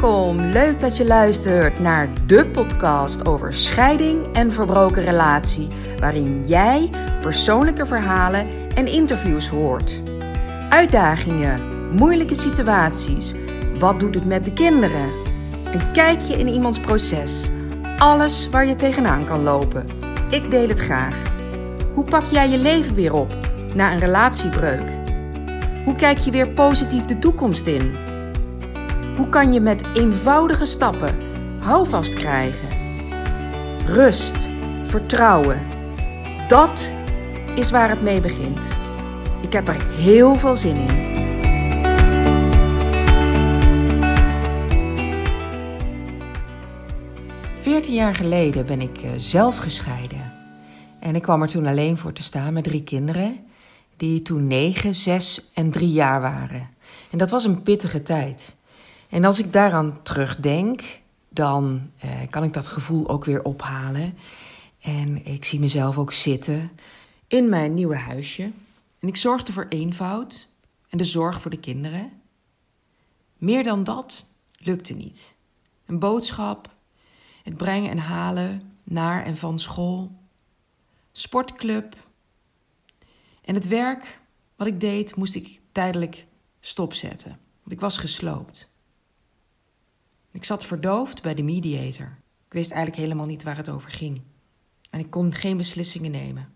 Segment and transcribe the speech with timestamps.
[0.00, 6.90] Welkom, leuk dat je luistert naar de podcast over scheiding en verbroken relatie, waarin jij
[7.20, 10.02] persoonlijke verhalen en interviews hoort.
[10.68, 11.60] Uitdagingen,
[11.96, 13.34] moeilijke situaties,
[13.78, 15.10] wat doet het met de kinderen?
[15.72, 17.50] Een kijkje in iemands proces,
[17.98, 19.86] alles waar je tegenaan kan lopen.
[20.30, 21.22] Ik deel het graag.
[21.92, 23.34] Hoe pak jij je leven weer op
[23.74, 24.90] na een relatiebreuk?
[25.84, 28.12] Hoe kijk je weer positief de toekomst in?
[29.16, 31.18] Hoe kan je met eenvoudige stappen
[31.60, 32.68] houvast krijgen?
[33.86, 34.48] Rust,
[34.84, 35.66] vertrouwen.
[36.48, 36.92] Dat
[37.54, 38.68] is waar het mee begint.
[39.42, 41.12] Ik heb er heel veel zin in.
[47.60, 50.32] Veertien jaar geleden ben ik eh, zelf gescheiden.
[51.00, 53.38] En ik kwam er toen alleen voor te staan met drie kinderen,
[53.96, 56.68] die toen negen, zes en drie jaar waren.
[57.10, 58.54] En dat was een pittige tijd.
[59.14, 64.18] En als ik daaraan terugdenk, dan eh, kan ik dat gevoel ook weer ophalen.
[64.80, 66.70] En ik zie mezelf ook zitten
[67.26, 68.42] in mijn nieuwe huisje.
[68.98, 70.48] En ik zorgde voor eenvoud
[70.88, 72.12] en de zorg voor de kinderen.
[73.38, 74.26] Meer dan dat
[74.56, 75.34] lukte niet.
[75.86, 76.74] Een boodschap,
[77.42, 80.12] het brengen en halen naar en van school,
[81.12, 81.96] sportclub.
[83.44, 84.20] En het werk
[84.56, 86.26] wat ik deed moest ik tijdelijk
[86.60, 88.72] stopzetten, want ik was gesloopt.
[90.34, 92.18] Ik zat verdoofd bij de mediator.
[92.46, 94.20] Ik wist eigenlijk helemaal niet waar het over ging.
[94.90, 96.52] En ik kon geen beslissingen nemen.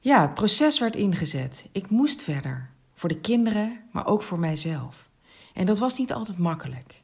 [0.00, 1.66] Ja, het proces werd ingezet.
[1.72, 2.70] Ik moest verder.
[2.94, 5.08] Voor de kinderen, maar ook voor mijzelf.
[5.54, 7.02] En dat was niet altijd makkelijk.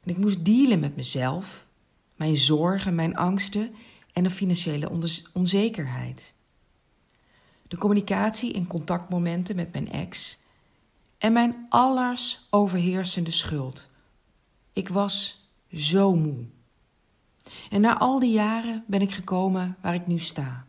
[0.00, 1.66] En ik moest dealen met mezelf,
[2.16, 3.74] mijn zorgen, mijn angsten
[4.12, 4.90] en de financiële
[5.32, 6.34] onzekerheid.
[7.68, 10.40] De communicatie en contactmomenten met mijn ex
[11.18, 13.87] en mijn alles overheersende schuld
[14.78, 16.44] ik was zo moe.
[17.70, 20.66] En na al die jaren ben ik gekomen waar ik nu sta.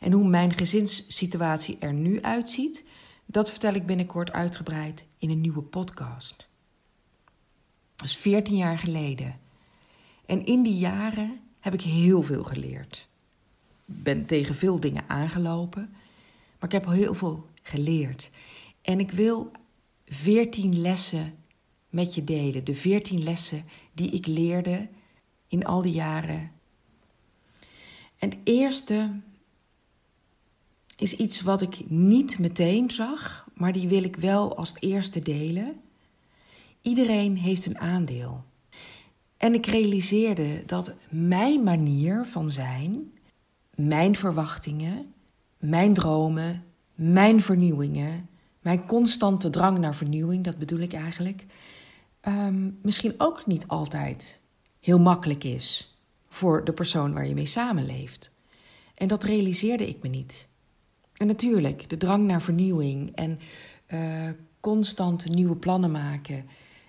[0.00, 2.84] En hoe mijn gezinssituatie er nu uitziet,
[3.26, 6.48] dat vertel ik binnenkort uitgebreid in een nieuwe podcast.
[7.96, 9.40] Dat is 14 jaar geleden.
[10.26, 13.08] En in die jaren heb ik heel veel geleerd.
[13.84, 15.88] Ben tegen veel dingen aangelopen,
[16.58, 18.30] maar ik heb heel veel geleerd.
[18.82, 19.50] En ik wil
[20.04, 21.34] 14 lessen
[21.88, 22.64] met je delen.
[22.64, 24.88] De veertien lessen die ik leerde
[25.48, 26.50] in al die jaren.
[28.18, 29.10] En het eerste
[30.96, 35.22] is iets wat ik niet meteen zag, maar die wil ik wel als het eerste
[35.22, 35.80] delen.
[36.82, 38.44] Iedereen heeft een aandeel.
[39.36, 43.12] En ik realiseerde dat mijn manier van zijn,
[43.74, 45.14] mijn verwachtingen,
[45.58, 46.64] mijn dromen,
[46.94, 48.28] mijn vernieuwingen,
[48.60, 51.44] mijn constante drang naar vernieuwing, dat bedoel ik eigenlijk,
[52.28, 54.40] um, misschien ook niet altijd
[54.80, 55.96] heel makkelijk is
[56.28, 58.30] voor de persoon waar je mee samenleeft.
[58.94, 60.48] En dat realiseerde ik me niet.
[61.16, 63.38] En natuurlijk, de drang naar vernieuwing en
[63.88, 64.28] uh,
[64.60, 66.46] constant nieuwe plannen maken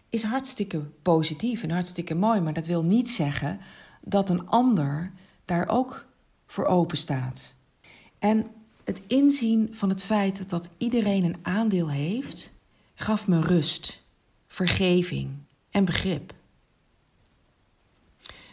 [0.10, 3.60] is hartstikke positief en hartstikke mooi, maar dat wil niet zeggen
[4.02, 5.12] dat een ander
[5.46, 6.06] daar ook
[6.46, 7.54] voor open staat.
[8.20, 8.48] En
[8.84, 12.54] het inzien van het feit dat iedereen een aandeel heeft,
[12.96, 14.06] gaf me rust
[14.58, 15.30] vergeving
[15.72, 16.34] en begrip.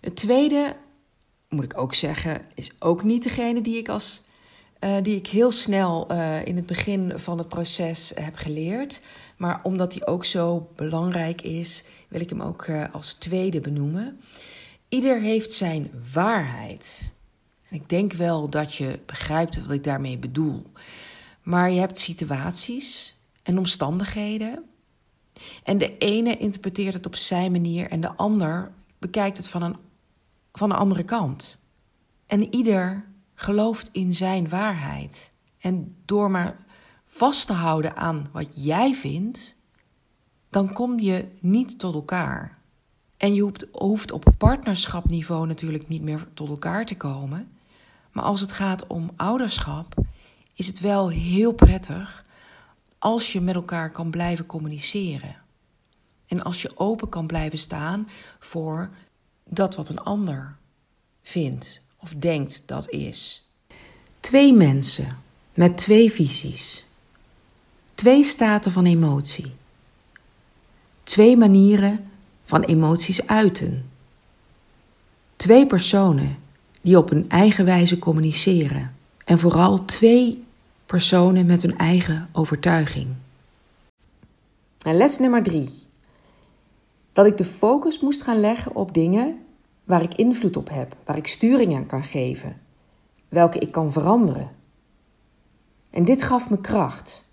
[0.00, 0.76] Het tweede,
[1.48, 4.22] moet ik ook zeggen, is ook niet degene die ik, als,
[4.80, 9.00] uh, die ik heel snel uh, in het begin van het proces heb geleerd.
[9.36, 14.20] Maar omdat die ook zo belangrijk is, wil ik hem ook uh, als tweede benoemen.
[14.88, 17.10] Ieder heeft zijn waarheid.
[17.68, 20.62] En ik denk wel dat je begrijpt wat ik daarmee bedoel.
[21.42, 24.64] Maar je hebt situaties en omstandigheden
[25.62, 29.76] en de ene interpreteert het op zijn manier en de ander bekijkt het van een,
[30.52, 31.62] van een andere kant.
[32.26, 35.32] En ieder gelooft in zijn waarheid.
[35.58, 36.56] En door maar
[37.06, 39.56] vast te houden aan wat jij vindt,
[40.50, 42.58] dan kom je niet tot elkaar.
[43.16, 47.48] En je hoeft, hoeft op partnerschapniveau natuurlijk niet meer tot elkaar te komen.
[48.12, 49.94] Maar als het gaat om ouderschap,
[50.54, 52.23] is het wel heel prettig
[53.04, 55.36] als je met elkaar kan blijven communiceren.
[56.26, 58.08] En als je open kan blijven staan
[58.38, 58.90] voor
[59.48, 60.56] dat wat een ander
[61.22, 63.48] vindt of denkt dat is.
[64.20, 65.18] Twee mensen
[65.54, 66.86] met twee visies.
[67.94, 69.54] Twee staten van emotie.
[71.02, 72.10] Twee manieren
[72.44, 73.90] van emoties uiten.
[75.36, 76.38] Twee personen
[76.80, 78.96] die op hun eigen wijze communiceren.
[79.24, 80.43] En vooral twee
[80.94, 83.14] personen met hun eigen overtuiging.
[84.82, 85.70] En les nummer drie.
[87.12, 89.44] dat ik de focus moest gaan leggen op dingen
[89.84, 92.60] waar ik invloed op heb, waar ik sturing aan kan geven,
[93.28, 94.50] welke ik kan veranderen.
[95.90, 97.28] En dit gaf me kracht,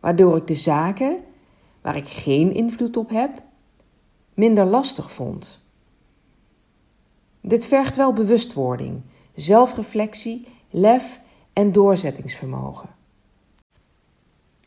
[0.00, 1.18] waardoor ik de zaken
[1.80, 3.42] waar ik geen invloed op heb,
[4.34, 5.60] minder lastig vond.
[7.40, 9.02] Dit vergt wel bewustwording,
[9.34, 11.20] zelfreflectie, lef
[11.52, 12.88] en doorzettingsvermogen.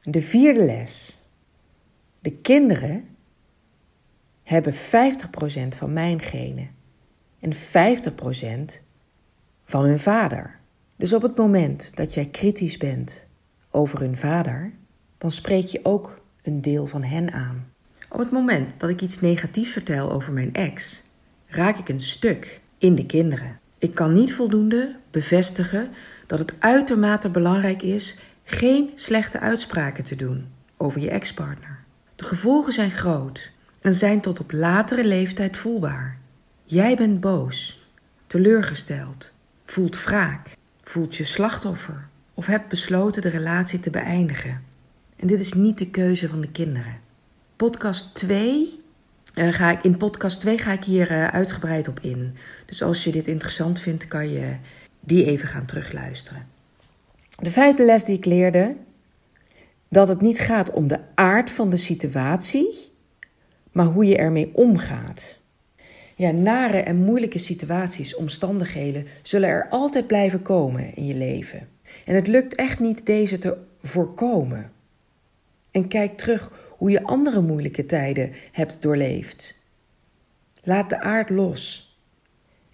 [0.02, 1.20] De vierde les.
[2.20, 3.08] De kinderen
[4.44, 4.78] hebben 50%
[5.68, 6.70] van mijn genen
[7.40, 8.82] en 50%
[9.62, 10.60] van hun vader.
[10.96, 13.28] Dus op het moment dat jij kritisch bent
[13.72, 14.74] over hun vader,
[15.18, 17.74] dan spreek je ook een deel van hen aan.
[18.10, 21.04] Op het moment dat ik iets negatiefs vertel over mijn ex,
[21.46, 23.60] raak ik een stuk in de kinderen.
[23.78, 25.90] Ik kan niet voldoende bevestigen
[26.28, 31.80] dat het uitermate belangrijk is geen slechte uitspraken te doen over je ex-partner.
[32.16, 33.52] De gevolgen zijn groot
[33.82, 36.18] en zijn tot op latere leeftijd voelbaar.
[36.64, 37.88] Jij bent boos,
[38.28, 39.32] teleurgesteld,
[39.66, 44.64] voelt wraak, voelt je slachtoffer of hebt besloten de relatie te beëindigen.
[45.16, 47.00] En dit is niet de keuze van de kinderen.
[47.56, 48.84] Podcast 2
[49.36, 52.36] uh, ga ik, in podcast 2 ga ik hier uh, uitgebreid op in.
[52.66, 54.56] Dus als je dit interessant vindt, kan je
[55.06, 56.48] die even gaan terugluisteren.
[57.36, 58.76] De vijfde les die ik leerde,
[59.90, 62.92] dat het niet gaat om de aard van de situatie,
[63.72, 65.40] maar hoe je ermee omgaat.
[66.16, 71.68] Ja, nare en moeilijke situaties, omstandigheden zullen er altijd blijven komen in je leven.
[72.06, 74.72] En het lukt echt niet deze te voorkomen.
[75.72, 79.64] En kijk terug hoe je andere moeilijke tijden hebt doorleefd.
[80.64, 81.85] Laat de aard los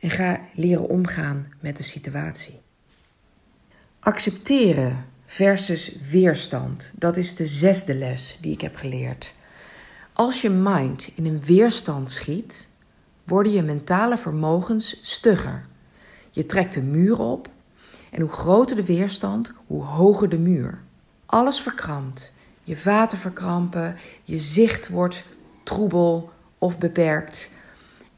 [0.02, 2.60] en ga leren omgaan met de situatie.
[4.00, 9.34] Accepteren versus weerstand, dat is de zesde les die ik heb geleerd.
[10.14, 12.70] Als je mind in een weerstand schiet,
[13.24, 15.66] worden je mentale vermogens stugger.
[16.30, 17.50] Je trekt de muur op
[18.12, 20.82] en hoe groter de weerstand, hoe hoger de muur.
[21.26, 22.34] Alles verkrampt.
[22.64, 25.26] Je vaten verkrampen, je zicht wordt
[25.64, 27.52] troebel of beperkt.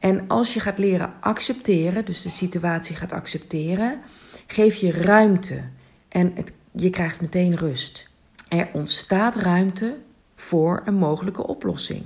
[0.04, 4.00] En als je gaat leren accepteren, dus de situatie gaat accepteren,
[4.46, 5.64] geef je ruimte
[6.08, 6.34] en
[6.72, 8.10] je krijgt meteen rust.
[8.48, 9.98] Er ontstaat ruimte
[10.34, 12.02] voor een mogelijke oplossing.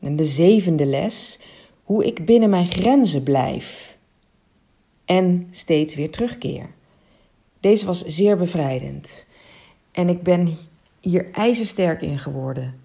[0.00, 1.40] En de zevende les,
[1.82, 3.96] hoe ik binnen mijn grenzen blijf
[5.04, 6.70] en steeds weer terugkeer.
[7.60, 9.26] Deze was zeer bevrijdend
[9.92, 10.56] en ik ben
[11.00, 12.80] hier ijzersterk in geworden.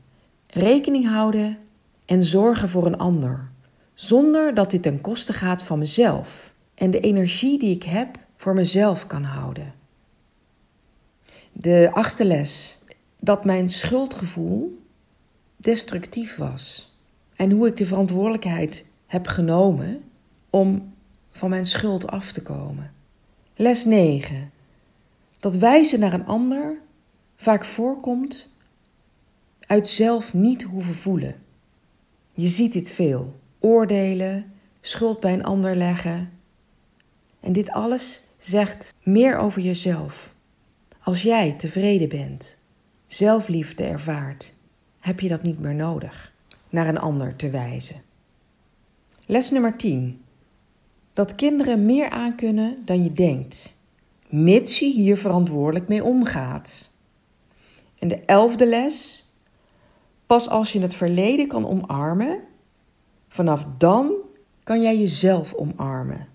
[0.48, 1.58] Rekening houden
[2.06, 3.50] en zorgen voor een ander,
[3.94, 8.54] zonder dat dit ten koste gaat van mezelf en de energie die ik heb voor
[8.54, 9.74] mezelf kan houden.
[11.52, 12.84] De achtste les,
[13.20, 14.82] dat mijn schuldgevoel
[15.58, 16.94] destructief was
[17.36, 20.04] en hoe ik de verantwoordelijkheid heb genomen
[20.50, 20.94] om
[21.30, 22.94] van mijn schuld af te komen.
[23.56, 24.52] Les 9.
[25.40, 26.78] Dat wijzen naar een ander
[27.36, 28.56] vaak voorkomt
[29.68, 31.43] uit zelf niet hoeven voelen.
[32.33, 33.39] Je ziet dit veel.
[33.59, 36.31] Oordelen, schuld bij een ander leggen.
[37.39, 40.35] En dit alles zegt meer over jezelf.
[41.00, 42.57] Als jij tevreden bent,
[43.06, 44.54] zelfliefde ervaart,
[44.99, 46.33] heb je dat niet meer nodig
[46.69, 48.02] naar een ander te wijzen.
[49.25, 50.21] Les nummer 10.
[51.13, 53.75] Dat kinderen meer aankunnen dan je denkt,
[54.30, 56.92] mits je hier verantwoordelijk mee omgaat.
[57.99, 59.28] En de elfde les
[60.33, 62.44] Pas als je het verleden kan omarmen,
[63.28, 64.13] vanaf dan
[64.63, 66.28] kan jij jezelf omarmen.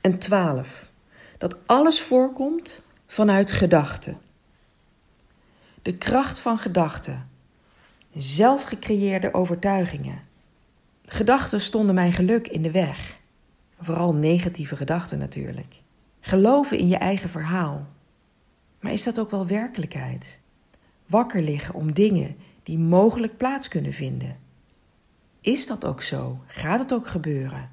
[0.00, 0.90] En twaalf,
[1.38, 4.18] dat alles voorkomt vanuit gedachten.
[5.82, 7.28] De kracht van gedachten,
[8.16, 10.22] zelfgecreëerde overtuigingen.
[11.04, 13.16] Gedachten stonden mijn geluk in de weg.
[13.80, 15.82] Vooral negatieve gedachten natuurlijk.
[16.20, 17.86] Geloven in je eigen verhaal.
[18.80, 20.40] Maar is dat ook wel werkelijkheid?
[21.06, 22.36] Wakker liggen om dingen
[22.70, 24.36] die mogelijk plaats kunnen vinden.
[25.40, 26.40] Is dat ook zo?
[26.46, 27.70] Gaat het ook gebeuren?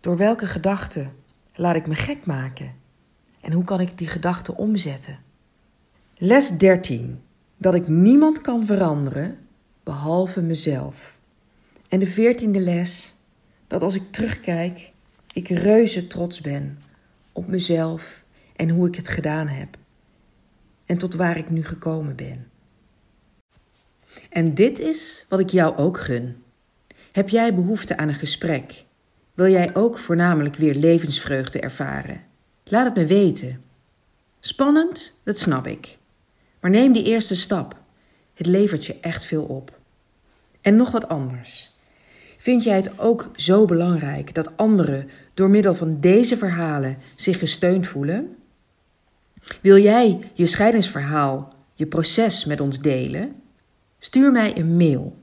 [0.00, 1.12] Door welke gedachten
[1.54, 2.74] laat ik me gek maken?
[3.40, 5.18] En hoe kan ik die gedachten omzetten?
[6.16, 7.22] Les 13.
[7.56, 9.38] Dat ik niemand kan veranderen
[9.82, 11.18] behalve mezelf.
[11.88, 13.14] En de veertiende les.
[13.66, 14.92] Dat als ik terugkijk,
[15.32, 16.78] ik reuze trots ben
[17.32, 18.24] op mezelf
[18.56, 19.76] en hoe ik het gedaan heb.
[20.84, 22.50] En tot waar ik nu gekomen ben.
[24.30, 26.42] En dit is wat ik jou ook gun.
[27.12, 28.84] Heb jij behoefte aan een gesprek?
[29.34, 32.20] Wil jij ook voornamelijk weer levensvreugde ervaren?
[32.64, 33.62] Laat het me weten.
[34.40, 35.98] Spannend, dat snap ik.
[36.60, 37.76] Maar neem die eerste stap.
[38.34, 39.78] Het levert je echt veel op.
[40.60, 41.74] En nog wat anders.
[42.38, 47.86] Vind jij het ook zo belangrijk dat anderen door middel van deze verhalen zich gesteund
[47.86, 48.36] voelen?
[49.60, 53.34] Wil jij je scheidingsverhaal, je proces met ons delen?
[54.06, 55.16] Stuur mij een mail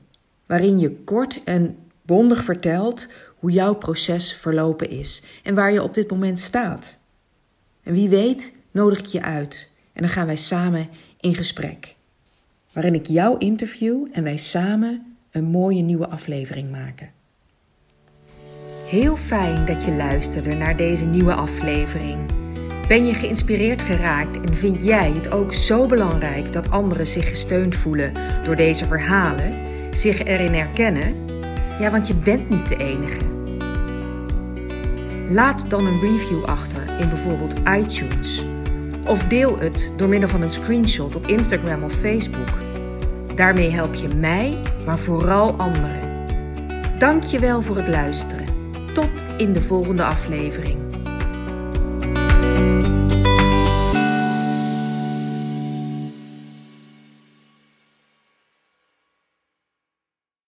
[0.46, 5.94] waarin je kort en bondig vertelt hoe jouw proces verlopen is en waar je op
[5.94, 6.98] dit moment staat.
[7.82, 10.88] En wie weet, nodig ik je uit en dan gaan wij samen
[11.20, 11.94] in gesprek.
[12.72, 17.10] Waarin ik jou interview en wij samen een mooie nieuwe aflevering maken.
[18.86, 22.43] Heel fijn dat je luisterde naar deze nieuwe aflevering.
[22.88, 27.74] Ben je geïnspireerd geraakt en vind jij het ook zo belangrijk dat anderen zich gesteund
[27.74, 28.12] voelen
[28.44, 29.58] door deze verhalen,
[29.90, 31.14] zich erin herkennen?
[31.78, 33.18] Ja, want je bent niet de enige.
[35.28, 38.44] Laat dan een review achter in bijvoorbeeld iTunes.
[39.06, 42.48] Of deel het door middel van een screenshot op Instagram of Facebook.
[43.34, 46.00] Daarmee help je mij, maar vooral anderen.
[46.98, 48.44] Dank je wel voor het luisteren.
[48.92, 50.83] Tot in de volgende aflevering.